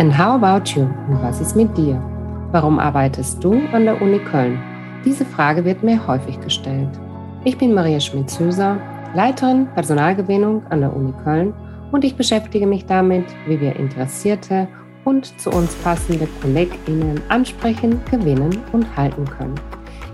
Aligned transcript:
And 0.00 0.16
how 0.16 0.42
about 0.42 0.74
you? 0.74 0.84
Und 1.10 1.22
was 1.22 1.42
ist 1.42 1.54
mit 1.54 1.76
dir? 1.76 2.02
Warum 2.52 2.78
arbeitest 2.78 3.44
du 3.44 3.60
an 3.74 3.84
der 3.84 4.00
Uni 4.00 4.18
Köln? 4.18 4.58
Diese 5.04 5.26
Frage 5.26 5.62
wird 5.66 5.82
mir 5.82 6.06
häufig 6.06 6.40
gestellt. 6.40 6.88
Ich 7.44 7.58
bin 7.58 7.74
Maria 7.74 8.00
Schmitz-Hüser, 8.00 8.78
Leiterin 9.12 9.66
Personalgewinnung 9.74 10.62
an 10.70 10.80
der 10.80 10.96
Uni 10.96 11.12
Köln 11.22 11.52
und 11.92 12.02
ich 12.02 12.16
beschäftige 12.16 12.66
mich 12.66 12.86
damit, 12.86 13.26
wie 13.46 13.60
wir 13.60 13.76
interessierte 13.76 14.66
und 15.04 15.38
zu 15.38 15.50
uns 15.50 15.74
passende 15.74 16.26
KollegInnen 16.40 17.20
ansprechen, 17.28 18.00
gewinnen 18.10 18.56
und 18.72 18.96
halten 18.96 19.26
können. 19.26 19.60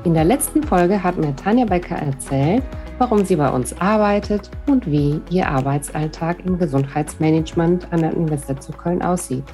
In 0.03 0.15
der 0.15 0.25
letzten 0.25 0.65
Folge 0.65 1.01
hat 1.01 1.17
mir 1.17 1.37
Tanja 1.37 1.65
Becker 1.65 1.95
erzählt, 1.95 2.65
warum 2.99 3.25
sie 3.25 3.37
bei 3.37 3.51
uns 3.51 3.81
arbeitet 3.81 4.51
und 4.67 4.85
wie 4.91 5.21
ihr 5.31 5.49
Arbeitsalltag 5.49 6.45
im 6.45 6.59
Gesundheitsmanagement 6.59 7.87
an 7.93 8.01
der 8.01 8.17
Universität 8.17 8.61
zu 8.61 8.73
Köln 8.73 9.01
aussieht. 9.01 9.45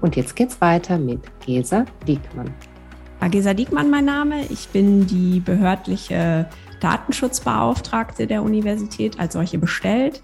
Und 0.00 0.16
jetzt 0.16 0.36
geht's 0.36 0.60
weiter 0.60 0.98
mit 0.98 1.20
Gesa 1.40 1.84
Diekmann. 2.06 2.52
Gesa 3.30 3.54
Diekmann 3.54 3.90
mein 3.90 4.06
Name. 4.06 4.46
Ich 4.46 4.68
bin 4.68 5.06
die 5.06 5.40
behördliche 5.40 6.48
Datenschutzbeauftragte 6.80 8.26
der 8.26 8.42
Universität 8.42 9.20
als 9.20 9.34
solche 9.34 9.58
bestellt. 9.58 10.22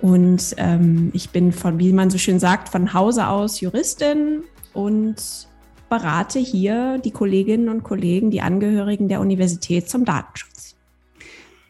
Und 0.00 0.54
ähm, 0.58 1.10
ich 1.14 1.30
bin 1.30 1.52
von, 1.52 1.78
wie 1.78 1.92
man 1.92 2.10
so 2.10 2.18
schön 2.18 2.38
sagt, 2.38 2.68
von 2.68 2.92
Hause 2.92 3.28
aus 3.28 3.60
Juristin 3.60 4.44
und 4.74 5.48
berate 5.88 6.38
hier 6.38 6.98
die 6.98 7.10
Kolleginnen 7.10 7.68
und 7.68 7.82
Kollegen, 7.82 8.30
die 8.30 8.42
Angehörigen 8.42 9.08
der 9.08 9.20
Universität 9.20 9.88
zum 9.88 10.04
Datenschutz. 10.04 10.76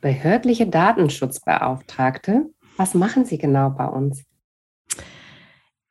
Behördliche 0.01 0.67
Datenschutzbeauftragte, 0.67 2.51
was 2.77 2.95
machen 2.95 3.25
Sie 3.25 3.39
genau 3.39 3.71
bei 3.71 3.87
uns? 3.87 4.26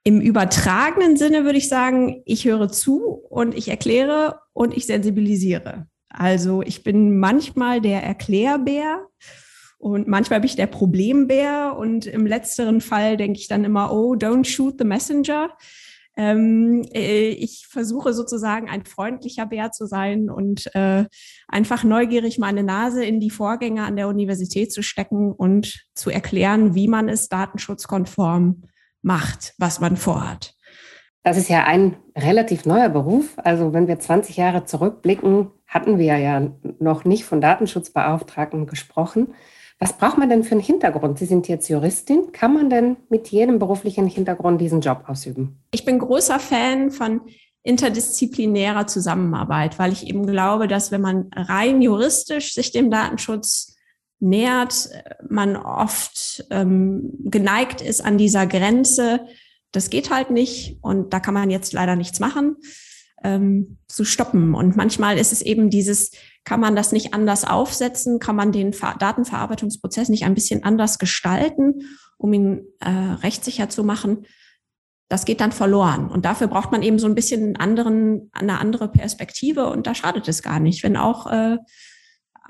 Im 0.07 0.21
übertragenen 0.21 1.17
Sinne 1.17 1.45
würde 1.45 1.57
ich 1.57 1.67
sagen, 1.67 2.21
ich 2.25 2.45
höre 2.45 2.71
zu 2.71 2.99
und 3.03 3.57
ich 3.57 3.69
erkläre 3.69 4.39
und 4.53 4.77
ich 4.77 4.85
sensibilisiere. 4.85 5.87
Also 6.09 6.61
ich 6.61 6.83
bin 6.83 7.17
manchmal 7.17 7.81
der 7.81 8.03
Erklärbär 8.03 9.07
und 9.79 10.07
manchmal 10.07 10.41
bin 10.41 10.47
ich 10.47 10.55
der 10.55 10.67
Problembär 10.67 11.75
und 11.75 12.05
im 12.05 12.27
letzteren 12.27 12.81
Fall 12.81 13.17
denke 13.17 13.39
ich 13.39 13.47
dann 13.47 13.63
immer, 13.63 13.91
oh, 13.91 14.13
don't 14.13 14.45
shoot 14.45 14.75
the 14.77 14.85
messenger. 14.85 15.49
Ähm, 16.15 16.83
äh, 16.93 17.29
ich 17.29 17.65
versuche 17.67 18.13
sozusagen 18.13 18.69
ein 18.69 18.85
freundlicher 18.85 19.47
Bär 19.47 19.71
zu 19.71 19.87
sein 19.87 20.29
und 20.29 20.67
äh, 20.75 21.05
einfach 21.47 21.83
neugierig 21.83 22.37
meine 22.37 22.61
Nase 22.61 23.03
in 23.03 23.19
die 23.19 23.31
Vorgänge 23.31 23.83
an 23.83 23.95
der 23.95 24.07
Universität 24.07 24.71
zu 24.71 24.83
stecken 24.83 25.31
und 25.31 25.83
zu 25.95 26.11
erklären, 26.11 26.75
wie 26.75 26.87
man 26.87 27.09
es 27.09 27.27
datenschutzkonform 27.27 28.61
macht, 29.05 29.53
was 29.57 29.79
man 29.79 29.95
vorhat. 29.95 30.55
Das 31.23 31.37
ist 31.37 31.49
ja 31.49 31.63
ein 31.63 31.95
relativ 32.15 32.65
neuer 32.65 32.89
Beruf. 32.89 33.33
Also 33.37 33.73
wenn 33.73 33.87
wir 33.87 33.99
20 33.99 34.37
Jahre 34.37 34.65
zurückblicken, 34.65 35.47
hatten 35.67 35.97
wir 35.97 36.17
ja 36.17 36.51
noch 36.79 37.05
nicht 37.05 37.25
von 37.25 37.41
Datenschutzbeauftragten 37.41 38.67
gesprochen. 38.67 39.33
Was 39.79 39.97
braucht 39.97 40.17
man 40.17 40.29
denn 40.29 40.43
für 40.43 40.51
einen 40.51 40.61
Hintergrund? 40.61 41.19
Sie 41.19 41.25
sind 41.25 41.47
jetzt 41.47 41.67
Juristin. 41.67 42.31
Kann 42.31 42.53
man 42.53 42.69
denn 42.69 42.97
mit 43.09 43.27
jedem 43.29 43.59
beruflichen 43.59 44.07
Hintergrund 44.07 44.61
diesen 44.61 44.81
Job 44.81 45.03
ausüben? 45.07 45.59
Ich 45.71 45.83
bin 45.83 45.99
großer 45.99 46.39
Fan 46.39 46.91
von 46.91 47.21
interdisziplinärer 47.63 48.87
Zusammenarbeit, 48.87 49.79
weil 49.79 49.91
ich 49.91 50.07
eben 50.07 50.25
glaube, 50.25 50.67
dass 50.67 50.91
wenn 50.91 51.01
man 51.01 51.29
rein 51.35 51.81
juristisch 51.81 52.53
sich 52.53 52.71
dem 52.71 52.91
Datenschutz 52.91 53.74
nähert, 54.25 54.89
man 55.29 55.55
oft 55.55 56.45
ähm, 56.49 57.13
geneigt 57.23 57.81
ist 57.81 58.03
an 58.03 58.17
dieser 58.17 58.47
Grenze, 58.47 59.21
das 59.71 59.89
geht 59.89 60.09
halt 60.09 60.31
nicht 60.31 60.77
und 60.81 61.13
da 61.13 61.19
kann 61.19 61.33
man 61.33 61.49
jetzt 61.49 61.73
leider 61.73 61.95
nichts 61.95 62.19
machen, 62.19 62.57
ähm, 63.23 63.77
zu 63.87 64.03
stoppen. 64.03 64.55
Und 64.55 64.75
manchmal 64.75 65.17
ist 65.17 65.31
es 65.31 65.41
eben 65.41 65.69
dieses, 65.69 66.11
kann 66.43 66.59
man 66.59 66.75
das 66.75 66.91
nicht 66.91 67.13
anders 67.13 67.45
aufsetzen, 67.45 68.19
kann 68.19 68.35
man 68.35 68.51
den 68.51 68.73
Ver 68.73 68.95
Datenverarbeitungsprozess 68.99 70.09
nicht 70.09 70.25
ein 70.25 70.33
bisschen 70.33 70.63
anders 70.63 70.97
gestalten, 70.99 71.81
um 72.17 72.33
ihn 72.33 72.65
äh, 72.79 72.89
rechtssicher 72.89 73.69
zu 73.69 73.83
machen. 73.83 74.25
Das 75.07 75.25
geht 75.25 75.39
dann 75.39 75.51
verloren. 75.51 76.09
Und 76.09 76.25
dafür 76.25 76.47
braucht 76.47 76.71
man 76.71 76.81
eben 76.81 76.97
so 76.97 77.07
ein 77.07 77.15
bisschen 77.15 77.43
einen 77.43 77.55
anderen, 77.57 78.31
eine 78.33 78.59
andere 78.59 78.87
Perspektive. 78.87 79.67
Und 79.67 79.85
da 79.85 79.93
schadet 79.93 80.27
es 80.27 80.41
gar 80.41 80.59
nicht, 80.59 80.83
wenn 80.83 80.97
auch 80.97 81.27
äh, 81.27 81.57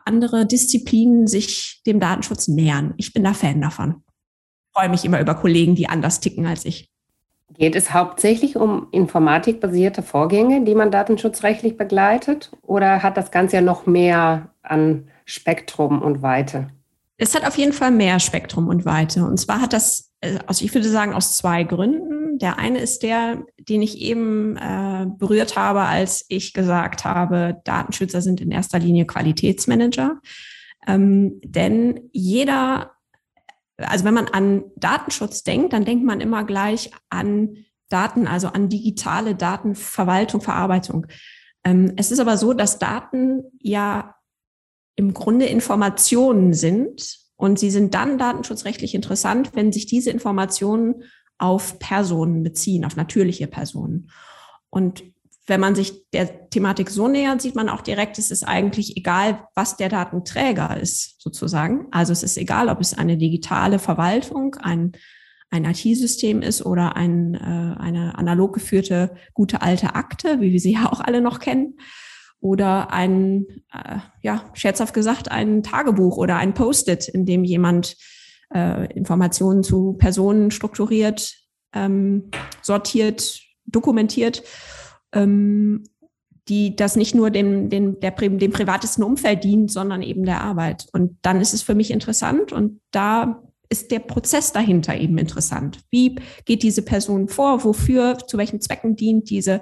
andere 0.05 0.45
Disziplinen 0.45 1.27
sich 1.27 1.81
dem 1.85 1.99
Datenschutz 1.99 2.47
nähern. 2.47 2.93
Ich 2.97 3.13
bin 3.13 3.23
da 3.23 3.33
Fan 3.33 3.61
davon. 3.61 4.03
Ich 4.67 4.79
freue 4.79 4.89
mich 4.89 5.05
immer 5.05 5.19
über 5.19 5.35
Kollegen, 5.35 5.75
die 5.75 5.87
anders 5.87 6.19
ticken 6.19 6.45
als 6.45 6.65
ich. 6.65 6.89
Geht 7.53 7.75
es 7.75 7.93
hauptsächlich 7.93 8.57
um 8.57 8.87
informatikbasierte 8.91 10.01
Vorgänge, 10.01 10.65
die 10.65 10.75
man 10.75 10.91
datenschutzrechtlich 10.91 11.77
begleitet? 11.77 12.51
Oder 12.63 13.03
hat 13.03 13.17
das 13.17 13.31
Ganze 13.31 13.57
ja 13.57 13.61
noch 13.61 13.85
mehr 13.85 14.49
an 14.61 15.07
Spektrum 15.25 16.01
und 16.01 16.21
Weite? 16.21 16.67
Es 17.17 17.33
hat 17.33 17.47
auf 17.47 17.57
jeden 17.57 17.71
Fall 17.71 17.91
mehr 17.91 18.19
Spektrum 18.19 18.67
und 18.67 18.83
Weite. 18.85 19.25
Und 19.25 19.39
zwar 19.39 19.61
hat 19.61 19.73
das, 19.73 20.11
also 20.47 20.65
ich 20.65 20.73
würde 20.73 20.89
sagen, 20.89 21.13
aus 21.13 21.37
zwei 21.37 21.63
Gründen. 21.63 22.24
Der 22.37 22.57
eine 22.59 22.79
ist 22.79 23.03
der, 23.03 23.45
den 23.57 23.81
ich 23.81 23.99
eben 23.99 24.57
äh, 24.57 25.05
berührt 25.07 25.55
habe, 25.55 25.81
als 25.81 26.25
ich 26.27 26.53
gesagt 26.53 27.05
habe, 27.05 27.61
Datenschützer 27.63 28.21
sind 28.21 28.41
in 28.41 28.51
erster 28.51 28.79
Linie 28.79 29.05
Qualitätsmanager. 29.05 30.19
Ähm, 30.87 31.39
denn 31.43 32.09
jeder, 32.11 32.91
also 33.77 34.05
wenn 34.05 34.13
man 34.13 34.27
an 34.27 34.65
Datenschutz 34.75 35.43
denkt, 35.43 35.73
dann 35.73 35.85
denkt 35.85 36.05
man 36.05 36.21
immer 36.21 36.43
gleich 36.43 36.91
an 37.09 37.65
Daten, 37.89 38.27
also 38.27 38.47
an 38.47 38.69
digitale 38.69 39.35
Datenverwaltung, 39.35 40.41
Verarbeitung. 40.41 41.07
Ähm, 41.63 41.93
es 41.95 42.11
ist 42.11 42.19
aber 42.19 42.37
so, 42.37 42.53
dass 42.53 42.79
Daten 42.79 43.43
ja 43.59 44.15
im 44.95 45.13
Grunde 45.13 45.45
Informationen 45.45 46.53
sind. 46.53 47.19
Und 47.37 47.59
sie 47.59 47.69
sind 47.69 47.93
dann 47.93 48.17
datenschutzrechtlich 48.17 48.95
interessant, 48.95 49.51
wenn 49.55 49.73
sich 49.73 49.85
diese 49.85 50.09
Informationen 50.09 51.03
auf 51.37 51.79
Personen 51.79 52.43
beziehen, 52.43 52.85
auf 52.85 52.95
natürliche 52.95 53.47
Personen. 53.47 54.11
Und 54.69 55.03
wenn 55.47 55.59
man 55.59 55.75
sich 55.75 56.09
der 56.11 56.49
Thematik 56.49 56.89
so 56.89 57.07
nähert, 57.07 57.41
sieht 57.41 57.55
man 57.55 57.69
auch 57.69 57.81
direkt, 57.81 58.17
es 58.17 58.31
ist 58.31 58.43
eigentlich 58.43 58.97
egal, 58.97 59.47
was 59.53 59.77
der 59.77 59.89
Datenträger 59.89 60.77
ist, 60.77 61.21
sozusagen. 61.21 61.87
Also 61.91 62.13
es 62.13 62.23
ist 62.23 62.37
egal, 62.37 62.69
ob 62.69 62.81
es 62.81 62.97
eine 62.97 63.17
digitale 63.17 63.77
Verwaltung, 63.77 64.55
ein, 64.55 64.93
ein 65.51 65.65
IT-System 65.65 66.41
ist 66.41 66.65
oder 66.65 66.95
ein, 66.95 67.35
äh, 67.35 67.79
eine 67.79 68.17
analog 68.17 68.53
geführte 68.53 69.15
gute 69.33 69.61
alte 69.61 69.93
Akte, 69.93 70.41
wie 70.41 70.51
wir 70.51 70.59
sie 70.59 70.73
ja 70.73 70.91
auch 70.91 70.99
alle 70.99 71.21
noch 71.21 71.39
kennen 71.39 71.77
oder 72.39 72.91
ein, 72.91 73.45
äh, 73.71 73.99
ja, 74.21 74.43
scherzhaft 74.53 74.93
gesagt, 74.93 75.31
ein 75.31 75.63
Tagebuch 75.63 76.17
oder 76.17 76.37
ein 76.37 76.53
Post-it, 76.53 77.07
in 77.07 77.25
dem 77.25 77.43
jemand 77.43 77.97
äh, 78.53 78.91
Informationen 78.93 79.63
zu 79.63 79.93
Personen 79.93 80.51
strukturiert, 80.51 81.35
ähm, 81.73 82.29
sortiert, 82.61 83.41
dokumentiert, 83.65 84.43
ähm, 85.13 85.83
die 86.47 86.75
das 86.75 86.95
nicht 86.95 87.15
nur 87.15 87.31
dem, 87.31 87.69
dem, 87.69 87.99
der, 87.99 88.11
dem 88.11 88.51
privatesten 88.51 89.03
Umfeld 89.03 89.43
dient, 89.43 89.71
sondern 89.71 90.01
eben 90.01 90.25
der 90.25 90.41
Arbeit. 90.41 90.87
Und 90.93 91.17
dann 91.23 91.41
ist 91.41 91.53
es 91.53 91.63
für 91.63 91.75
mich 91.75 91.91
interessant 91.91 92.51
und 92.51 92.81
da 92.91 93.41
ist 93.67 93.89
der 93.89 93.99
Prozess 93.99 94.51
dahinter 94.51 94.95
eben 94.95 95.17
interessant. 95.17 95.79
Wie 95.89 96.19
geht 96.45 96.61
diese 96.61 96.83
Person 96.83 97.27
vor? 97.27 97.63
Wofür, 97.63 98.19
zu 98.27 98.37
welchen 98.37 98.61
Zwecken 98.61 98.95
dient 98.95 99.31
diese 99.31 99.61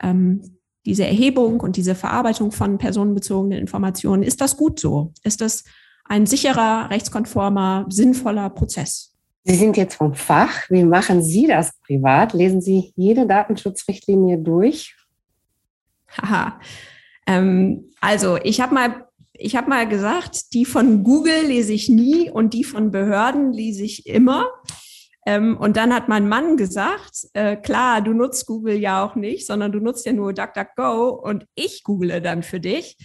ähm, 0.00 0.58
diese 0.84 1.06
Erhebung 1.06 1.60
und 1.60 1.76
diese 1.76 1.94
Verarbeitung 1.94 2.50
von 2.50 2.78
personenbezogenen 2.78 3.58
Informationen, 3.58 4.22
ist 4.22 4.40
das 4.40 4.56
gut 4.56 4.80
so? 4.80 5.12
Ist 5.22 5.40
das 5.40 5.64
ein 6.12 6.26
sicherer, 6.26 6.90
rechtskonformer, 6.90 7.86
sinnvoller 7.88 8.50
Prozess? 8.50 9.14
Sie 9.44 9.54
sind 9.54 9.78
jetzt 9.78 9.94
vom 9.94 10.14
Fach. 10.14 10.68
Wie 10.68 10.84
machen 10.84 11.22
Sie 11.22 11.46
das 11.46 11.72
privat? 11.86 12.34
Lesen 12.34 12.60
Sie 12.60 12.92
jede 12.96 13.26
Datenschutzrichtlinie 13.26 14.36
durch? 14.36 14.94
Haha. 16.10 16.60
Ähm, 17.26 17.90
also 18.02 18.36
ich 18.44 18.60
habe 18.60 18.74
mal, 18.74 19.06
ich 19.32 19.56
habe 19.56 19.70
mal 19.70 19.88
gesagt, 19.88 20.52
die 20.52 20.66
von 20.66 21.02
Google 21.02 21.46
lese 21.46 21.72
ich 21.72 21.88
nie 21.88 22.30
und 22.30 22.52
die 22.52 22.64
von 22.64 22.90
Behörden 22.90 23.50
lese 23.50 23.82
ich 23.82 24.06
immer. 24.06 24.50
Ähm, 25.24 25.56
und 25.56 25.78
dann 25.78 25.94
hat 25.94 26.08
mein 26.08 26.28
Mann 26.28 26.58
gesagt, 26.58 27.26
äh, 27.32 27.56
klar, 27.56 28.02
du 28.02 28.12
nutzt 28.12 28.44
Google 28.44 28.76
ja 28.76 29.02
auch 29.02 29.14
nicht, 29.14 29.46
sondern 29.46 29.72
du 29.72 29.80
nutzt 29.80 30.04
ja 30.04 30.12
nur 30.12 30.34
DuckDuckGo 30.34 31.08
und 31.08 31.46
ich 31.54 31.84
google 31.84 32.20
dann 32.20 32.42
für 32.42 32.60
dich. 32.60 32.98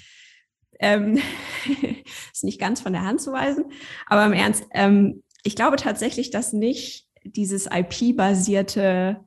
Ähm, 0.80 1.20
ist 2.34 2.44
nicht 2.44 2.60
ganz 2.60 2.82
von 2.82 2.94
der 2.94 3.04
Hand 3.04 3.22
zu 3.22 3.32
weisen, 3.32 3.66
aber 4.06 4.26
im 4.26 4.34
Ernst, 4.34 4.66
ähm, 4.74 5.24
ich 5.44 5.56
glaube 5.56 5.78
tatsächlich, 5.78 6.30
dass 6.30 6.54
nicht 6.54 7.08
dieses 7.24 7.68
IP-basierte 7.68 9.24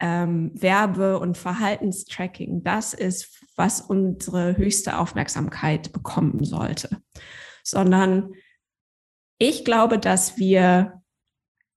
ähm, 0.00 0.50
Werbe- 0.54 1.18
und 1.18 1.38
Verhaltenstracking 1.38 2.62
das 2.62 2.94
ist, 2.94 3.42
was 3.56 3.80
unsere 3.80 4.56
höchste 4.56 4.98
Aufmerksamkeit 4.98 5.92
bekommen 5.92 6.44
sollte, 6.44 7.00
sondern 7.62 8.32
ich 9.38 9.64
glaube, 9.64 9.98
dass 9.98 10.38
wir 10.38 11.02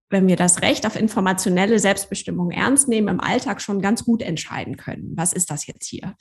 wenn 0.10 0.28
wir 0.28 0.36
das 0.36 0.62
Recht 0.62 0.86
auf 0.86 0.96
informationelle 0.96 1.80
Selbstbestimmung 1.80 2.52
ernst 2.52 2.88
nehmen, 2.88 3.08
im 3.08 3.20
Alltag 3.20 3.62
schon 3.62 3.82
ganz 3.82 4.04
gut 4.04 4.22
entscheiden 4.22 4.76
können. 4.76 5.14
Was 5.16 5.34
ist 5.34 5.52
das 5.52 5.68
jetzt 5.68 5.88
hier? 5.88 6.16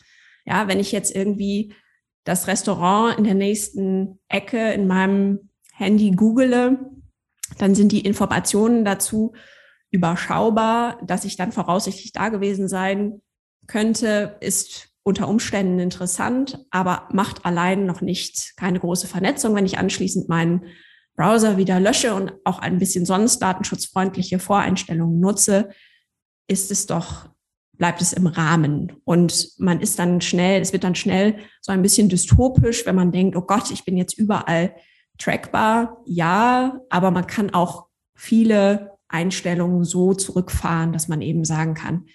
Ja, 0.45 0.69
wenn 0.69 0.79
ich 0.79 0.93
jetzt 0.93 1.15
irgendwie 1.15 1.75
das 2.29 2.47
Restaurant 2.47 3.17
in 3.17 3.25
der 3.25 3.35
nächsten 3.35 4.19
Ecke 4.29 4.73
in 4.73 4.87
meinem 4.87 5.51
Handy 5.73 6.11
google, 6.11 6.79
dann 7.57 7.75
sind 7.75 7.91
die 7.91 8.05
Informationen 8.05 8.85
dazu 8.85 9.33
überschaubar, 9.91 11.01
dass 11.07 11.25
ich 11.25 11.37
dann 11.37 11.53
voraussichtlich 11.53 12.13
da 12.13 12.29
gewesen 12.29 12.69
sein 12.69 13.23
könnte, 13.67 14.37
ist 14.41 14.91
unter 15.05 15.27
Umständen 15.27 15.79
interessant, 15.79 16.67
aber 16.71 17.09
macht 17.13 17.47
allein 17.47 17.87
noch 17.87 18.03
nicht 18.03 18.53
keine 18.59 18.79
große 18.79 19.07
Vernetzung, 19.07 19.55
wenn 19.55 19.65
ich 19.65 19.79
anschließend 19.79 20.29
meinen 20.29 20.67
Browser 21.17 21.57
wieder 21.57 21.81
lösche 21.81 22.15
und 22.15 22.35
auch 22.45 22.59
ein 22.59 22.79
bisschen 22.79 23.07
sonst 23.07 23.39
datenschutzfreundliche 23.39 24.39
Voreinstellungen 24.39 25.19
nutze, 25.19 25.71
ist 26.47 26.71
es 26.71 26.85
doch, 26.85 27.31
bleibt 27.79 28.03
es 28.03 28.13
im 28.13 28.27
Rahmen. 28.27 28.93
Und 29.05 29.53
man 29.59 29.81
ist 29.81 29.99
dann 29.99 30.21
schnell, 30.21 30.61
es 30.61 30.73
wird 30.73 30.85
dann 30.85 30.97
schnell 30.97 31.39
so 31.61 31.73
ein 31.73 31.83
bisschen 31.83 32.09
dystopisch, 32.09 32.85
wenn 32.85 32.97
man 32.97 33.13
denkt, 33.13 33.37
oh 33.37 33.43
Gott, 33.43 33.71
ich 33.71 33.85
bin 33.85 33.97
jetzt 33.97 34.19
überall 34.19 34.75
trackbar. 35.17 36.03
Ja, 36.05 36.81
aber 36.91 37.11
man 37.11 37.27
kann 37.27 37.55
auch 37.55 37.87
viele 38.15 38.99
Einstellungen 39.09 39.85
so 39.85 40.13
zurückfahren, 40.13 40.93
dass 40.93 41.09
man 41.09 41.23
eben 41.23 41.45
sagen 41.45 41.75
kann, 41.75 42.07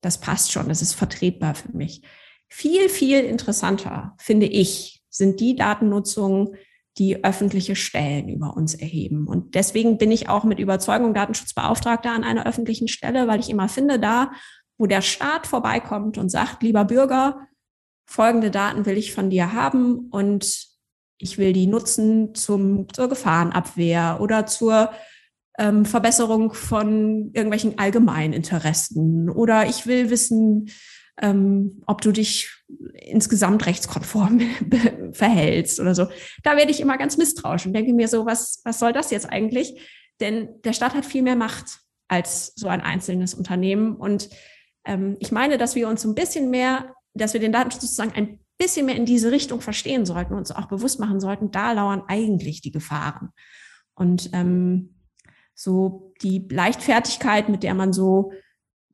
das 0.00 0.18
passt 0.20 0.52
schon, 0.52 0.68
das 0.68 0.80
ist 0.80 0.94
vertretbar 0.94 1.54
für 1.54 1.76
mich. 1.76 2.02
Viel, 2.48 2.88
viel 2.88 3.20
interessanter, 3.24 4.14
finde 4.18 4.46
ich, 4.46 5.02
sind 5.10 5.40
die 5.40 5.56
Datennutzungen, 5.56 6.56
die 6.96 7.22
öffentliche 7.24 7.76
Stellen 7.76 8.28
über 8.28 8.56
uns 8.56 8.74
erheben. 8.74 9.26
Und 9.26 9.54
deswegen 9.54 9.98
bin 9.98 10.10
ich 10.10 10.28
auch 10.28 10.44
mit 10.44 10.58
Überzeugung 10.58 11.14
Datenschutzbeauftragter 11.14 12.10
an 12.10 12.24
einer 12.24 12.46
öffentlichen 12.46 12.88
Stelle, 12.88 13.28
weil 13.28 13.40
ich 13.40 13.50
immer 13.50 13.68
finde, 13.68 14.00
da, 14.00 14.32
wo 14.78 14.86
der 14.86 15.02
Staat 15.02 15.46
vorbeikommt 15.46 16.18
und 16.18 16.30
sagt, 16.30 16.62
lieber 16.62 16.84
Bürger, 16.84 17.46
folgende 18.06 18.50
Daten 18.50 18.86
will 18.86 18.96
ich 18.96 19.12
von 19.12 19.28
dir 19.28 19.52
haben 19.52 20.08
und 20.10 20.66
ich 21.18 21.36
will 21.36 21.52
die 21.52 21.66
nutzen 21.66 22.34
zum, 22.34 22.92
zur 22.92 23.08
Gefahrenabwehr 23.08 24.18
oder 24.20 24.46
zur 24.46 24.92
ähm, 25.58 25.84
Verbesserung 25.84 26.54
von 26.54 27.30
irgendwelchen 27.32 27.78
Allgemeininteressen 27.78 29.28
oder 29.28 29.66
ich 29.68 29.86
will 29.86 30.10
wissen, 30.10 30.70
ähm, 31.20 31.82
ob 31.86 32.00
du 32.00 32.12
dich 32.12 32.48
insgesamt 32.94 33.66
rechtskonform 33.66 34.40
verhältst 35.12 35.80
oder 35.80 35.96
so. 35.96 36.06
Da 36.44 36.56
werde 36.56 36.70
ich 36.70 36.80
immer 36.80 36.96
ganz 36.96 37.16
misstrauisch 37.16 37.66
und 37.66 37.72
denke 37.72 37.92
mir 37.92 38.06
so, 38.06 38.24
was, 38.24 38.60
was 38.64 38.78
soll 38.78 38.92
das 38.92 39.10
jetzt 39.10 39.28
eigentlich? 39.28 39.80
Denn 40.20 40.48
der 40.64 40.72
Staat 40.72 40.94
hat 40.94 41.04
viel 41.04 41.22
mehr 41.22 41.36
Macht 41.36 41.80
als 42.08 42.52
so 42.56 42.68
ein 42.68 42.80
einzelnes 42.80 43.34
Unternehmen. 43.34 43.96
Und 43.96 44.30
ähm, 44.88 45.16
ich 45.20 45.30
meine, 45.30 45.58
dass 45.58 45.76
wir 45.76 45.88
uns 45.88 46.04
ein 46.04 46.14
bisschen 46.14 46.50
mehr, 46.50 46.94
dass 47.14 47.34
wir 47.34 47.40
den 47.40 47.52
Datenschutz 47.52 47.82
sozusagen 47.82 48.12
ein 48.12 48.40
bisschen 48.58 48.86
mehr 48.86 48.96
in 48.96 49.06
diese 49.06 49.30
Richtung 49.30 49.60
verstehen 49.60 50.04
sollten 50.04 50.32
und 50.32 50.40
uns 50.40 50.50
auch 50.50 50.66
bewusst 50.66 50.98
machen 50.98 51.20
sollten, 51.20 51.52
da 51.52 51.72
lauern 51.72 52.02
eigentlich 52.08 52.60
die 52.60 52.72
Gefahren. 52.72 53.30
Und 53.94 54.30
ähm, 54.32 54.96
so 55.54 56.12
die 56.22 56.46
Leichtfertigkeit, 56.50 57.48
mit 57.48 57.62
der 57.62 57.74
man 57.74 57.92
so 57.92 58.32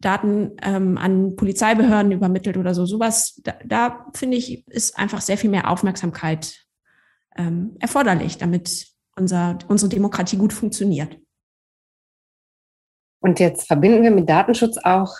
Daten 0.00 0.56
ähm, 0.62 0.98
an 0.98 1.36
Polizeibehörden 1.36 2.12
übermittelt 2.12 2.56
oder 2.58 2.74
so. 2.74 2.84
Sowas, 2.84 3.40
da, 3.42 3.54
da 3.64 4.06
finde 4.14 4.36
ich, 4.36 4.66
ist 4.68 4.98
einfach 4.98 5.20
sehr 5.20 5.38
viel 5.38 5.50
mehr 5.50 5.70
Aufmerksamkeit 5.70 6.66
ähm, 7.36 7.76
erforderlich, 7.80 8.36
damit 8.36 8.88
unser, 9.16 9.58
unsere 9.68 9.88
Demokratie 9.88 10.36
gut 10.36 10.52
funktioniert. 10.52 11.18
Und 13.20 13.40
jetzt 13.40 13.66
verbinden 13.66 14.02
wir 14.02 14.10
mit 14.10 14.28
Datenschutz 14.28 14.76
auch 14.76 15.14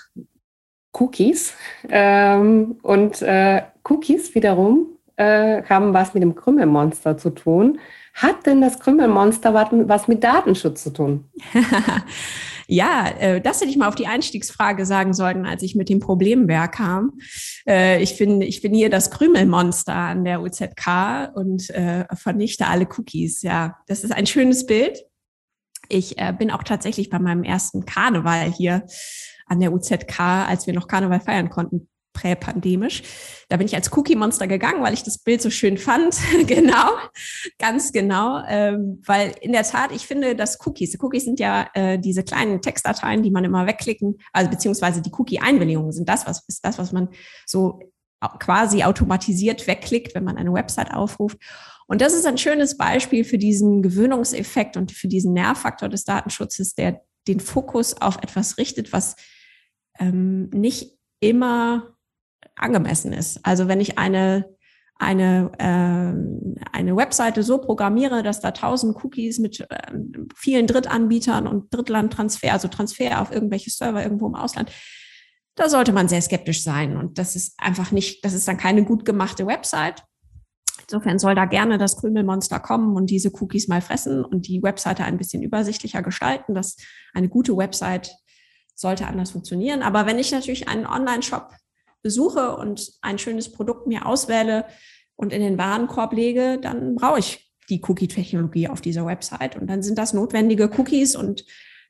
Cookies. 0.94 1.54
Ähm, 1.88 2.76
und 2.82 3.20
äh, 3.22 3.62
Cookies 3.84 4.34
wiederum 4.34 4.86
äh, 5.16 5.62
haben 5.64 5.92
was 5.92 6.14
mit 6.14 6.22
dem 6.22 6.34
Krümmelmonster 6.34 7.18
zu 7.18 7.30
tun. 7.30 7.78
Hat 8.14 8.46
denn 8.46 8.60
das 8.60 8.78
Krümmelmonster 8.78 9.52
was 9.52 10.08
mit 10.08 10.22
Datenschutz 10.22 10.84
zu 10.84 10.92
tun? 10.92 11.24
Ja, 12.66 13.08
äh, 13.18 13.40
das 13.40 13.60
hätte 13.60 13.70
ich 13.70 13.76
mal 13.76 13.88
auf 13.88 13.94
die 13.94 14.06
Einstiegsfrage 14.06 14.86
sagen 14.86 15.12
sollen, 15.12 15.46
als 15.46 15.62
ich 15.62 15.74
mit 15.74 15.88
dem 15.88 16.00
Problemwerk 16.00 16.76
kam. 16.76 17.18
Äh, 17.66 18.02
ich 18.02 18.16
bin, 18.16 18.40
ich 18.40 18.62
bin 18.62 18.72
hier 18.72 18.90
das 18.90 19.10
Krümelmonster 19.10 19.94
an 19.94 20.24
der 20.24 20.40
UZK 20.40 21.32
und 21.34 21.68
äh, 21.70 22.06
vernichte 22.14 22.66
alle 22.66 22.86
Cookies. 22.96 23.42
Ja, 23.42 23.76
das 23.86 24.04
ist 24.04 24.12
ein 24.12 24.26
schönes 24.26 24.66
Bild. 24.66 25.04
Ich 25.90 26.16
bin 26.38 26.50
auch 26.50 26.62
tatsächlich 26.62 27.10
bei 27.10 27.18
meinem 27.18 27.44
ersten 27.44 27.84
Karneval 27.84 28.50
hier 28.50 28.86
an 29.46 29.60
der 29.60 29.72
UZK, 29.72 30.20
als 30.20 30.66
wir 30.66 30.74
noch 30.74 30.88
Karneval 30.88 31.20
feiern 31.20 31.50
konnten, 31.50 31.88
präpandemisch. 32.14 33.02
Da 33.48 33.58
bin 33.58 33.66
ich 33.66 33.74
als 33.74 33.94
Cookie-Monster 33.94 34.46
gegangen, 34.46 34.82
weil 34.82 34.94
ich 34.94 35.02
das 35.02 35.18
Bild 35.18 35.42
so 35.42 35.50
schön 35.50 35.76
fand. 35.76 36.16
genau, 36.46 36.90
ganz 37.58 37.92
genau. 37.92 38.42
Ähm, 38.48 39.02
weil 39.04 39.34
in 39.42 39.52
der 39.52 39.64
Tat, 39.64 39.92
ich 39.92 40.06
finde, 40.06 40.34
dass 40.34 40.64
Cookies, 40.64 40.98
Cookies 41.02 41.24
sind 41.24 41.40
ja 41.40 41.68
äh, 41.74 41.98
diese 41.98 42.22
kleinen 42.22 42.62
Textdateien, 42.62 43.22
die 43.22 43.30
man 43.30 43.44
immer 43.44 43.66
wegklicken, 43.66 44.18
also 44.32 44.50
beziehungsweise 44.50 45.02
die 45.02 45.12
Cookie-Einwilligungen 45.12 45.92
sind 45.92 46.08
das, 46.08 46.26
was 46.26 46.44
ist 46.48 46.64
das, 46.64 46.78
was 46.78 46.92
man 46.92 47.08
so 47.44 47.80
quasi 48.38 48.84
automatisiert 48.84 49.66
wegklickt, 49.66 50.14
wenn 50.14 50.24
man 50.24 50.38
eine 50.38 50.54
Website 50.54 50.94
aufruft. 50.94 51.36
Und 51.86 52.00
das 52.00 52.14
ist 52.14 52.26
ein 52.26 52.38
schönes 52.38 52.78
Beispiel 52.78 53.24
für 53.24 53.36
diesen 53.36 53.82
Gewöhnungseffekt 53.82 54.78
und 54.78 54.92
für 54.92 55.08
diesen 55.08 55.34
Nährfaktor 55.34 55.90
des 55.90 56.04
Datenschutzes, 56.04 56.74
der 56.74 57.02
den 57.26 57.40
Fokus 57.40 58.00
auf 58.00 58.18
etwas 58.18 58.58
richtet, 58.58 58.92
was 58.92 59.16
ähm, 59.98 60.50
nicht 60.50 60.98
immer 61.20 61.96
angemessen 62.56 63.12
ist. 63.12 63.40
Also 63.44 63.68
wenn 63.68 63.80
ich 63.80 63.98
eine 63.98 64.54
eine, 64.96 65.50
äh, 65.58 66.68
eine 66.72 66.96
Webseite 66.96 67.42
so 67.42 67.58
programmiere, 67.58 68.22
dass 68.22 68.40
da 68.40 68.52
tausend 68.52 69.02
Cookies 69.04 69.38
mit 69.38 69.60
äh, 69.60 69.92
vielen 70.36 70.66
Drittanbietern 70.66 71.46
und 71.46 71.72
Drittlandtransfer, 71.74 72.52
also 72.52 72.68
Transfer 72.68 73.20
auf 73.20 73.32
irgendwelche 73.32 73.70
Server 73.70 74.02
irgendwo 74.02 74.28
im 74.28 74.34
Ausland, 74.34 74.70
da 75.56 75.68
sollte 75.68 75.92
man 75.92 76.08
sehr 76.08 76.22
skeptisch 76.22 76.62
sein. 76.62 76.96
Und 76.96 77.18
das 77.18 77.36
ist 77.36 77.54
einfach 77.58 77.90
nicht, 77.90 78.24
das 78.24 78.34
ist 78.34 78.46
dann 78.46 78.56
keine 78.56 78.84
gut 78.84 79.04
gemachte 79.04 79.46
Website. 79.46 80.04
Insofern 80.86 81.18
soll 81.18 81.34
da 81.34 81.44
gerne 81.44 81.78
das 81.78 81.96
Krümelmonster 81.96 82.60
kommen 82.60 82.96
und 82.96 83.10
diese 83.10 83.30
Cookies 83.40 83.68
mal 83.68 83.80
fressen 83.80 84.24
und 84.24 84.48
die 84.48 84.62
Webseite 84.62 85.04
ein 85.04 85.18
bisschen 85.18 85.42
übersichtlicher 85.42 86.02
gestalten. 86.02 86.54
dass 86.54 86.76
eine 87.12 87.28
gute 87.28 87.56
Website 87.56 88.14
sollte 88.74 89.06
anders 89.06 89.30
funktionieren. 89.30 89.82
Aber 89.82 90.06
wenn 90.06 90.18
ich 90.18 90.32
natürlich 90.32 90.68
einen 90.68 90.86
Online-Shop 90.86 91.52
besuche 92.02 92.56
und 92.56 92.92
ein 93.02 93.18
schönes 93.18 93.50
Produkt 93.50 93.86
mir 93.86 94.06
auswähle 94.06 94.66
und 95.16 95.32
in 95.32 95.40
den 95.40 95.58
Warenkorb 95.58 96.12
lege, 96.12 96.58
dann 96.60 96.96
brauche 96.96 97.18
ich 97.18 97.50
die 97.70 97.80
Cookie-Technologie 97.82 98.68
auf 98.68 98.80
dieser 98.80 99.06
Website. 99.06 99.56
Und 99.56 99.68
dann 99.68 99.82
sind 99.82 99.96
das 99.96 100.12
notwendige 100.12 100.70
Cookies 100.76 101.16
und 101.16 101.44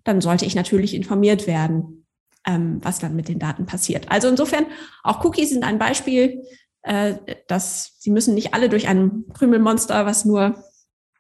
dann 0.05 0.21
sollte 0.21 0.45
ich 0.45 0.55
natürlich 0.55 0.95
informiert 0.95 1.47
werden, 1.47 2.07
ähm, 2.47 2.79
was 2.83 2.99
dann 2.99 3.17
mit 3.17 3.29
den 3.29 3.39
Daten 3.39 3.67
passiert. 3.67 4.11
Also 4.11 4.29
insofern, 4.29 4.67
auch 5.03 5.25
Cookies 5.25 5.51
sind 5.51 5.65
ein 5.65 5.79
Beispiel, 5.79 6.43
äh, 6.85 7.15
dass 7.49 7.97
sie 7.99 8.11
müssen 8.11 8.35
nicht 8.35 8.55
alle 8.55 8.69
durch 8.69 8.89
ein 8.89 9.25
Krümelmonster, 9.33 10.07
was 10.07 10.25
nur, 10.25 10.63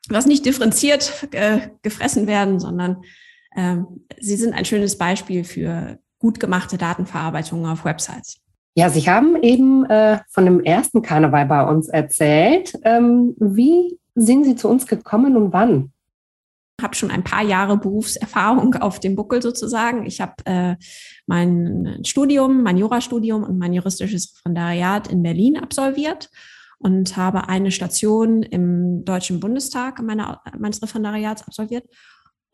was 0.08 0.26
nicht 0.26 0.44
differenziert 0.44 1.28
äh, 1.32 1.70
gefressen 1.82 2.26
werden, 2.26 2.60
sondern 2.60 3.02
äh, 3.56 3.76
sie 4.20 4.36
sind 4.36 4.54
ein 4.54 4.64
schönes 4.64 4.98
Beispiel 4.98 5.44
für 5.44 5.98
gut 6.18 6.38
gemachte 6.38 6.78
Datenverarbeitung 6.78 7.66
auf 7.66 7.84
Websites. 7.84 8.40
Ja, 8.76 8.90
Sie 8.90 9.08
haben 9.08 9.40
eben 9.42 9.84
äh, 9.86 10.18
von 10.28 10.44
dem 10.44 10.60
ersten 10.64 11.00
Karneval 11.00 11.46
bei 11.46 11.62
uns 11.64 11.88
erzählt. 11.88 12.74
Ähm, 12.82 13.34
wie 13.38 13.98
sind 14.16 14.44
Sie 14.44 14.56
zu 14.56 14.68
uns 14.68 14.86
gekommen 14.86 15.36
und 15.36 15.52
wann? 15.52 15.92
Habe 16.82 16.94
schon 16.94 17.10
ein 17.10 17.24
paar 17.24 17.42
Jahre 17.42 17.76
Berufserfahrung 17.76 18.74
auf 18.80 19.00
dem 19.00 19.16
Buckel 19.16 19.42
sozusagen. 19.42 20.06
Ich 20.06 20.20
habe 20.20 20.34
äh, 20.44 20.76
mein 21.26 22.00
Studium, 22.04 22.62
mein 22.62 22.76
Jurastudium 22.76 23.44
und 23.44 23.58
mein 23.58 23.72
juristisches 23.72 24.34
Referendariat 24.36 25.08
in 25.08 25.22
Berlin 25.22 25.56
absolviert 25.56 26.30
und 26.78 27.16
habe 27.16 27.48
eine 27.48 27.70
Station 27.70 28.42
im 28.42 29.04
Deutschen 29.04 29.40
Bundestag 29.40 30.02
meiner, 30.02 30.42
meines 30.58 30.82
Referendariats 30.82 31.42
absolviert 31.42 31.84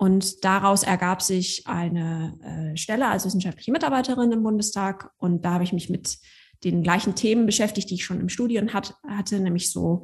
und 0.01 0.47
daraus 0.47 0.83
ergab 0.83 1.21
sich 1.21 1.67
eine 1.67 2.73
äh, 2.73 2.77
Stelle 2.79 3.09
als 3.09 3.27
wissenschaftliche 3.27 3.71
Mitarbeiterin 3.71 4.33
im 4.33 4.43
Bundestag. 4.43 5.11
Und 5.19 5.45
da 5.45 5.53
habe 5.53 5.65
ich 5.65 5.75
mich 5.75 5.91
mit 5.91 6.17
den 6.65 6.83
gleichen 6.83 7.15
Themen 7.15 7.45
beschäftigt, 7.45 7.91
die 7.91 7.97
ich 7.97 8.05
schon 8.07 8.19
im 8.19 8.31
Studium 8.31 8.73
hat, 8.73 8.95
hatte, 9.07 9.39
nämlich 9.41 9.71
so, 9.71 10.03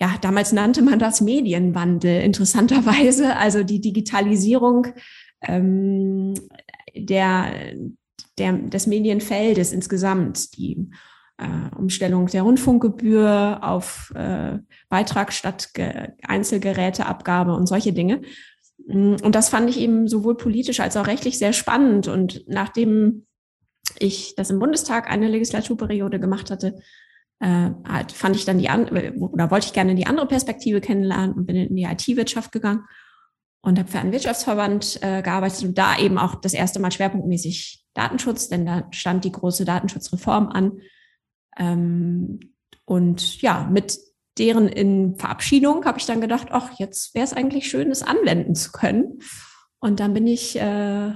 ja, 0.00 0.16
damals 0.20 0.52
nannte 0.52 0.82
man 0.82 0.98
das 0.98 1.20
Medienwandel, 1.20 2.22
interessanterweise, 2.22 3.36
also 3.36 3.62
die 3.62 3.80
Digitalisierung 3.80 4.86
ähm, 5.42 6.34
der, 6.94 7.52
der, 8.38 8.52
des 8.54 8.86
Medienfeldes 8.86 9.72
insgesamt, 9.72 10.56
die 10.56 10.88
äh, 11.36 11.76
Umstellung 11.76 12.26
der 12.26 12.42
Rundfunkgebühr 12.42 13.58
auf 13.62 14.12
äh, 14.14 14.58
Beitrag 14.88 15.32
statt 15.32 15.74
Ge 15.74 16.12
Einzelgeräteabgabe 16.22 17.54
und 17.54 17.66
solche 17.66 17.92
Dinge. 17.92 18.22
Mm, 18.86 19.16
und 19.22 19.34
das 19.34 19.48
fand 19.50 19.68
ich 19.68 19.78
eben 19.78 20.08
sowohl 20.08 20.36
politisch 20.36 20.80
als 20.80 20.96
auch 20.96 21.06
rechtlich 21.06 21.38
sehr 21.38 21.52
spannend. 21.52 22.08
Und 22.08 22.44
nachdem 22.46 23.26
ich 23.98 24.34
das 24.36 24.50
im 24.50 24.58
Bundestag 24.58 25.10
eine 25.10 25.28
Legislaturperiode 25.28 26.20
gemacht 26.20 26.50
hatte, 26.50 26.78
äh, 27.40 27.70
fand 28.12 28.36
ich 28.36 28.44
dann 28.44 28.58
die 28.58 28.68
andere, 28.68 29.12
oder 29.14 29.50
wollte 29.50 29.66
ich 29.66 29.72
gerne 29.72 29.94
die 29.94 30.06
andere 30.06 30.28
Perspektive 30.28 30.80
kennenlernen 30.80 31.32
und 31.32 31.46
bin 31.46 31.56
in 31.56 31.74
die 31.74 31.84
IT-Wirtschaft 31.84 32.52
gegangen 32.52 32.84
und 33.62 33.78
habe 33.78 33.90
für 33.90 33.98
einen 33.98 34.12
Wirtschaftsverband 34.12 35.02
äh, 35.02 35.22
gearbeitet 35.22 35.64
und 35.64 35.78
da 35.78 35.98
eben 35.98 36.18
auch 36.18 36.36
das 36.36 36.54
erste 36.54 36.80
Mal 36.80 36.92
schwerpunktmäßig 36.92 37.84
Datenschutz, 37.94 38.48
denn 38.48 38.66
da 38.66 38.86
stand 38.90 39.24
die 39.24 39.32
große 39.32 39.64
Datenschutzreform 39.64 40.48
an. 40.48 40.80
Ähm, 41.58 42.40
und 42.84 43.40
ja, 43.42 43.68
mit 43.70 43.98
deren 44.38 44.68
in 44.68 45.16
Verabschiedung 45.16 45.84
habe 45.84 45.98
ich 45.98 46.06
dann 46.06 46.20
gedacht, 46.20 46.48
ach, 46.50 46.78
jetzt 46.78 47.14
wäre 47.14 47.24
es 47.24 47.32
eigentlich 47.32 47.68
schön, 47.68 47.90
es 47.90 48.02
anwenden 48.02 48.54
zu 48.54 48.72
können. 48.72 49.18
Und 49.80 50.00
dann 50.00 50.14
bin 50.14 50.26
ich 50.26 50.56
äh, 50.56 51.12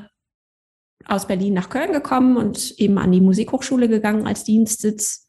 aus 1.06 1.26
Berlin 1.26 1.54
nach 1.54 1.68
Köln 1.68 1.92
gekommen 1.92 2.36
und 2.36 2.72
eben 2.78 2.98
an 2.98 3.12
die 3.12 3.20
Musikhochschule 3.20 3.88
gegangen 3.88 4.26
als 4.26 4.44
Dienstsitz. 4.44 5.23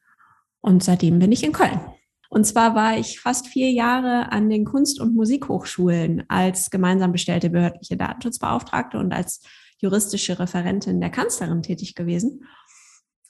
Und 0.65 0.83
seitdem 0.83 1.19
bin 1.19 1.31
ich 1.31 1.43
in 1.43 1.51
Köln. 1.51 1.79
Und 2.27 2.45
zwar 2.45 2.73
war 2.73 2.97
ich 2.97 3.19
fast 3.19 3.47
vier 3.47 3.71
Jahre 3.71 4.31
an 4.31 4.49
den 4.49 4.65
Kunst- 4.65 4.99
und 4.99 5.13
Musikhochschulen 5.13 6.23
als 6.27 6.71
gemeinsam 6.71 7.11
bestellte 7.11 7.51
behördliche 7.51 7.97
Datenschutzbeauftragte 7.97 8.97
und 8.97 9.13
als 9.13 9.43
juristische 9.79 10.39
Referentin 10.39 10.99
der 10.99 11.11
Kanzlerin 11.11 11.61
tätig 11.61 11.93
gewesen. 11.93 12.45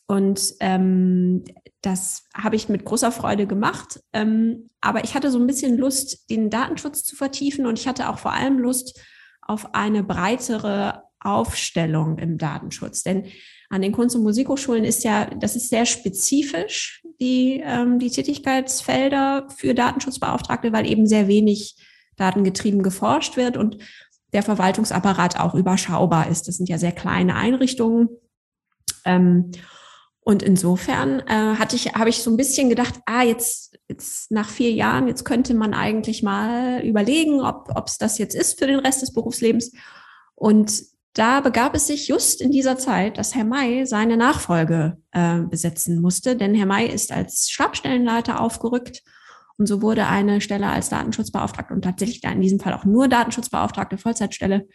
Und 0.08 0.54
ähm, 0.62 1.44
das 1.82 2.24
habe 2.34 2.56
ich 2.56 2.70
mit 2.70 2.86
großer 2.86 3.12
Freude 3.12 3.48
gemacht. 3.48 4.00
Ähm, 4.14 4.70
aber 4.80 5.04
ich 5.04 5.14
hatte 5.14 5.30
so 5.30 5.38
ein 5.38 5.48
bisschen 5.48 5.78
Lust, 5.78 6.30
den 6.30 6.50
Datenschutz 6.50 7.04
zu 7.04 7.18
vertiefen 7.18 7.66
und 7.66 7.78
ich 7.78 7.88
hatte 7.90 8.08
auch 8.08 8.18
vor 8.18 8.32
allem 8.32 8.60
Lust 8.60 8.98
auf 9.42 9.76
eine 9.76 10.04
breitere 10.04 11.04
Aufstellung 11.20 12.18
im 12.18 12.38
Datenschutz. 12.38 13.04
Denn 13.04 13.26
an 13.70 13.82
den 13.82 13.92
Kunst- 13.92 14.16
und 14.16 14.24
Musikhochschulen 14.24 14.86
ist 14.86 15.04
ja, 15.04 15.26
das 15.26 15.58
ist 15.58 15.70
sehr 15.70 15.86
spezifisch, 15.86 17.04
die, 17.20 17.62
ähm, 17.64 18.00
die 18.00 18.10
Tätigkeitsfelder 18.10 19.48
für 19.56 19.74
Datenschutzbeauftragte, 19.74 20.74
weil 20.74 20.90
eben 20.90 21.08
sehr 21.08 21.28
wenig 21.28 21.76
datengetrieben 22.18 22.84
geforscht 22.84 23.38
wird 23.38 23.58
und 23.58 23.78
der 24.34 24.44
Verwaltungsapparat 24.44 25.40
auch 25.40 25.54
überschaubar 25.54 26.30
ist. 26.30 26.48
Das 26.48 26.58
sind 26.58 26.70
ja 26.70 26.78
sehr 26.78 26.92
kleine 26.92 27.36
Einrichtungen. 27.36 28.10
Ähm, 29.06 29.52
und 30.22 30.42
insofern 30.42 31.20
äh, 31.28 31.56
hatte 31.58 31.76
ich, 31.76 31.94
habe 31.94 32.10
ich 32.10 32.24
so 32.24 32.32
ein 32.32 32.38
bisschen 32.38 32.68
gedacht, 32.68 32.96
ah, 33.06 33.22
jetzt, 33.22 33.78
jetzt 33.88 34.32
nach 34.32 34.50
vier 34.50 34.72
Jahren, 34.72 35.08
jetzt 35.08 35.24
könnte 35.24 35.54
man 35.54 35.76
eigentlich 35.76 36.24
mal 36.24 36.82
überlegen, 36.84 37.42
ob 37.42 37.84
es 37.86 38.00
das 38.00 38.18
jetzt 38.18 38.34
ist 38.34 38.58
für 38.58 38.66
den 38.66 38.80
Rest 38.80 39.04
des 39.04 39.14
Berufslebens. 39.14 39.72
Und 40.34 40.84
da 41.16 41.40
begab 41.40 41.76
es 41.76 41.88
sich 41.88 42.10
just 42.10 42.42
in 42.42 42.52
dieser 42.52 42.78
Zeit, 42.78 43.18
dass 43.18 43.34
Herr 43.34 43.46
May 43.46 43.86
seine 43.86 44.18
Nachfolge 44.18 44.98
äh, 45.12 45.40
besetzen 45.40 46.02
musste, 46.02 46.36
denn 46.36 46.54
Herr 46.54 46.66
May 46.66 46.88
ist 46.88 47.14
als 47.14 47.50
Stabstellenleiter 47.50 48.42
aufgerückt. 48.42 49.02
Und 49.58 49.68
so 49.68 49.82
wurde 49.82 50.08
eine 50.08 50.42
Stelle 50.42 50.68
als 50.68 50.90
Datenschutzbeauftragte 50.90 51.74
und 51.74 51.84
tatsächlich 51.84 52.22
in 52.22 52.42
diesem 52.42 52.60
Fall 52.60 52.74
auch 52.74 52.84
nur 52.84 53.08
Datenschutzbeauftragte 53.08 53.98
Vollzeitstelle 53.98 54.68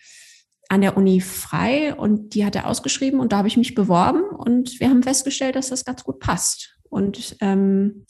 an 0.70 0.80
der 0.80 0.96
Uni 0.96 1.20
frei. 1.20 1.94
Und 1.94 2.34
die 2.34 2.46
hat 2.46 2.56
er 2.56 2.66
ausgeschrieben 2.66 3.20
und 3.20 3.32
da 3.32 3.38
habe 3.38 3.48
ich 3.48 3.58
mich 3.58 3.74
beworben. 3.74 4.22
Und 4.22 4.80
wir 4.80 4.88
haben 4.88 5.02
festgestellt, 5.02 5.56
dass 5.56 5.68
das 5.68 5.84
ganz 5.84 6.04
gut 6.04 6.20
passt. 6.20 6.78
Und 6.88 7.36
ähm, 7.42 8.06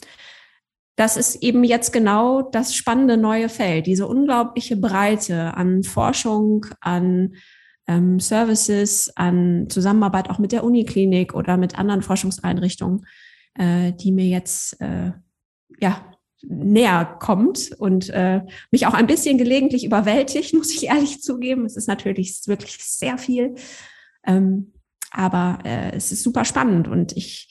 das 0.95 1.17
ist 1.17 1.43
eben 1.43 1.65
jetzt 1.65 1.93
genau 1.93 2.43
das 2.43 2.77
spannende 2.77 3.17
neue 3.17 3.49
Feld, 3.49 3.87
diese 3.87 4.07
unglaubliche 4.07 4.77
Breite 4.77 5.55
an 5.55 5.83
Forschung, 5.83 6.67
an 6.81 7.33
ähm, 7.90 8.20
Services, 8.20 9.11
an 9.16 9.66
Zusammenarbeit 9.68 10.30
auch 10.30 10.38
mit 10.38 10.52
der 10.52 10.62
Uniklinik 10.62 11.35
oder 11.35 11.56
mit 11.56 11.76
anderen 11.78 12.02
Forschungseinrichtungen, 12.02 13.04
äh, 13.54 13.92
die 13.92 14.12
mir 14.12 14.26
jetzt 14.26 14.80
äh, 14.80 15.12
ja 15.80 16.04
näher 16.42 17.16
kommt 17.18 17.73
und 17.78 18.09
äh, 18.11 18.42
mich 18.70 18.87
auch 18.87 18.94
ein 18.94 19.09
bisschen 19.09 19.38
gelegentlich 19.38 19.85
überwältigt, 19.85 20.54
muss 20.54 20.73
ich 20.73 20.87
ehrlich 20.87 21.20
zugeben. 21.20 21.66
Es 21.66 21.76
ist 21.76 21.88
natürlich 21.88 22.40
wirklich 22.47 22.78
sehr 22.80 23.18
viel, 23.18 23.56
ähm, 24.25 24.73
aber 25.11 25.59
äh, 25.64 25.90
es 25.97 26.12
ist 26.12 26.23
super 26.23 26.44
spannend 26.44 26.87
und 26.87 27.16
ich 27.16 27.49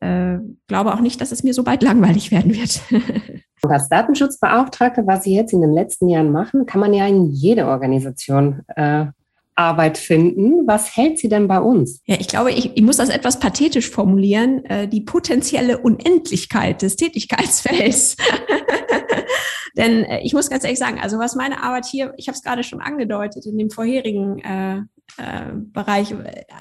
äh, 0.00 0.38
glaube 0.66 0.92
auch 0.92 1.00
nicht, 1.00 1.22
dass 1.22 1.32
es 1.32 1.42
mir 1.42 1.54
so 1.54 1.64
bald 1.64 1.82
langweilig 1.82 2.30
werden 2.30 2.54
wird. 2.54 2.82
Als 3.62 3.88
Datenschutzbeauftragte, 3.88 5.06
was 5.06 5.24
Sie 5.24 5.34
jetzt 5.34 5.52
in 5.52 5.60
den 5.60 5.72
letzten 5.72 6.08
Jahren 6.08 6.32
machen, 6.32 6.66
kann 6.66 6.80
man 6.80 6.94
ja 6.94 7.06
in 7.06 7.26
jede 7.26 7.66
Organisation 7.66 8.62
äh, 8.68 9.06
Arbeit 9.54 9.98
finden. 9.98 10.66
Was 10.66 10.96
hält 10.96 11.18
sie 11.18 11.28
denn 11.28 11.48
bei 11.48 11.60
uns? 11.60 12.00
Ja, 12.06 12.16
ich 12.18 12.28
glaube, 12.28 12.52
ich, 12.52 12.76
ich 12.76 12.82
muss 12.82 12.96
das 12.96 13.08
etwas 13.08 13.38
pathetisch 13.40 13.90
formulieren. 13.90 14.64
Äh, 14.64 14.88
die 14.88 15.02
potenzielle 15.02 15.78
Unendlichkeit 15.78 16.82
des 16.82 16.96
Tätigkeitsfelds. 16.96 18.16
Denn 19.76 20.04
äh, 20.04 20.20
ich 20.22 20.32
muss 20.32 20.50
ganz 20.50 20.64
ehrlich 20.64 20.78
sagen, 20.78 21.00
also 21.00 21.18
was 21.18 21.34
meine 21.34 21.62
Arbeit 21.62 21.86
hier, 21.86 22.12
ich 22.16 22.28
habe 22.28 22.36
es 22.36 22.42
gerade 22.42 22.64
schon 22.64 22.80
angedeutet 22.80 23.46
in 23.46 23.58
dem 23.58 23.70
vorherigen 23.70 24.38
äh, 24.40 24.78
äh, 25.16 25.52
Bereich, 25.54 26.14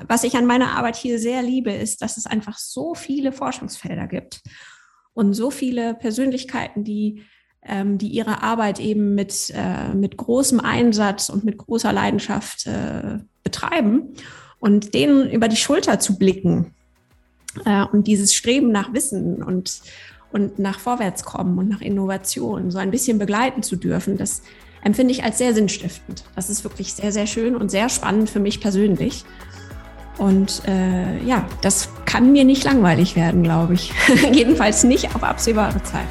was 0.08 0.24
ich 0.24 0.36
an 0.36 0.46
meiner 0.46 0.77
Arbeit 0.77 0.96
hier 0.96 1.19
sehr 1.19 1.41
liebe, 1.41 1.72
ist, 1.72 2.01
dass 2.01 2.17
es 2.17 2.25
einfach 2.25 2.58
so 2.58 2.96
viele 2.96 3.31
Forschungsfelder 3.31 4.08
gibt 4.08 4.41
und 5.13 5.34
so 5.34 5.51
viele 5.51 5.96
Persönlichkeiten, 5.96 6.84
die 6.84 7.24
ähm, 7.63 7.98
die 7.98 8.08
ihre 8.08 8.42
Arbeit 8.42 8.80
eben 8.80 9.16
mit, 9.16 9.54
äh, 9.56 9.94
mit 9.94 10.18
großem 10.18 10.60
Einsatz 10.60 11.30
und 11.30 11.44
mit 11.44 11.58
großer 11.58 11.92
Leidenschaft 11.92 12.68
äh, 12.68 13.20
betreiben 13.44 14.13
und 14.60 14.94
denen 14.94 15.30
über 15.30 15.48
die 15.48 15.56
Schulter 15.56 16.00
zu 16.00 16.18
blicken 16.18 16.74
äh, 17.66 17.84
und 17.84 18.08
dieses 18.08 18.34
Streben 18.34 18.72
nach 18.72 18.94
Wissen 18.94 19.44
und, 19.44 19.82
und 20.32 20.60
nach 20.60 20.80
Vorwärtskommen 20.80 21.58
und 21.58 21.70
nach 21.70 21.82
Innovation 21.82 22.72
so 22.72 22.78
ein 22.78 22.92
bisschen 22.92 23.20
begleiten 23.20 23.63
zu 23.63 23.75
dürfen, 23.75 24.18
das 24.18 24.42
empfinde 24.84 25.12
ich 25.12 25.24
als 25.24 25.38
sehr 25.38 25.54
sinnstiftend. 25.54 26.24
Das 26.36 26.50
ist 26.50 26.63
wirklich 26.63 26.94
sehr, 26.94 27.12
sehr 27.12 27.28
schön 27.28 27.56
und 27.56 27.70
sehr 27.70 27.89
spannend 27.89 28.30
für 28.30 28.39
mich 28.39 28.62
persönlich. 28.62 29.25
Und 30.18 30.63
äh, 30.68 31.24
ja, 31.25 31.48
das 31.62 31.89
kann 32.06 32.32
mir 32.32 32.44
nicht 32.44 32.63
langweilig 32.63 33.16
werden, 33.16 33.44
glaube 33.44 33.74
ich. 33.74 33.94
Jedenfalls 34.34 34.84
nicht 34.84 35.16
auf 35.16 35.24
absehbare 35.24 35.82
Zeit. 35.84 36.08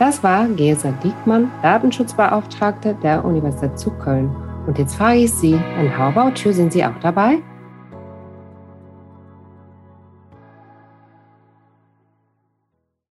Das 0.00 0.22
war 0.22 0.48
Gesa 0.48 0.92
Diekmann, 1.04 1.50
Datenschutzbeauftragte 1.60 2.96
der 3.02 3.22
Universität 3.22 3.78
zu 3.78 3.90
Köln. 3.90 4.34
Und 4.66 4.78
jetzt 4.78 4.94
frage 4.94 5.18
ich 5.18 5.30
Sie, 5.30 5.52
and 5.78 5.90
how 5.90 6.16
about 6.16 6.40
you? 6.42 6.52
Sind 6.52 6.72
Sie 6.72 6.82
auch 6.82 6.98
dabei? 7.02 7.42